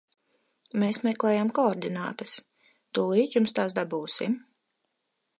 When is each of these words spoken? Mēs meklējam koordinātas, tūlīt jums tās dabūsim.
Mēs 0.83 0.99
meklējam 1.07 1.51
koordinātas, 1.59 2.33
tūlīt 2.99 3.35
jums 3.39 3.53
tās 3.59 3.75
dabūsim. 3.81 4.39